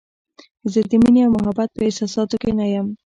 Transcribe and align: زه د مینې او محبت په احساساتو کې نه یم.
زه 0.71 0.79
د 0.89 0.91
مینې 1.01 1.21
او 1.25 1.31
محبت 1.37 1.69
په 1.73 1.81
احساساتو 1.87 2.35
کې 2.41 2.51
نه 2.59 2.65
یم. 2.73 2.87